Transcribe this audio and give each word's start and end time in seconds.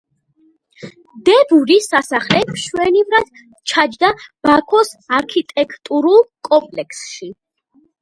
დე 1.29 1.35
ბურის 1.51 1.89
სასახლე 1.91 2.41
მშვენივრად 2.55 3.31
ჩაჯდა 3.75 4.13
ბაქოს 4.49 4.93
არქიტექტურულ 5.21 6.23
კომპლექსში. 6.53 7.35